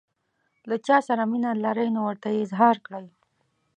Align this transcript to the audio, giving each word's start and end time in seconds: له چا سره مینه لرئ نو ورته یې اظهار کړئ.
له 0.69 0.75
چا 0.85 0.97
سره 1.07 1.23
مینه 1.31 1.51
لرئ 1.63 1.87
نو 1.95 1.99
ورته 2.07 2.27
یې 2.33 2.39
اظهار 2.45 2.75
کړئ. 2.85 3.05